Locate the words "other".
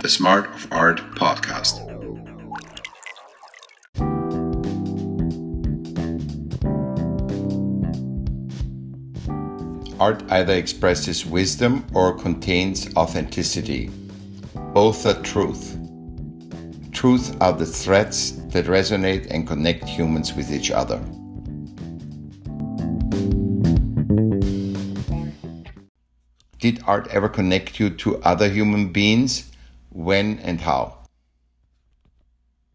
20.70-20.98, 28.22-28.48